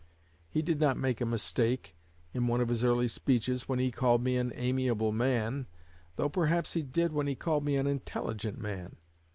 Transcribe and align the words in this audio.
_He 0.49 0.63
did 0.63 0.79
not 0.79 0.97
make 0.97 1.21
a 1.21 1.27
mistake, 1.27 1.95
in 2.33 2.47
one 2.47 2.59
of 2.59 2.69
his 2.69 2.83
early 2.83 3.07
speeches, 3.07 3.69
when 3.69 3.77
he 3.77 3.91
called 3.91 4.23
me 4.23 4.35
an 4.35 4.51
'amiable' 4.55 5.11
man, 5.11 5.67
though 6.15 6.27
perhaps 6.27 6.73
he 6.73 6.81
did 6.81 7.11
when 7.13 7.27
he 7.27 7.35
called 7.35 7.63
me 7.63 7.75
an 7.75 7.85
'intelligent' 7.85 8.57
man. 8.57 8.95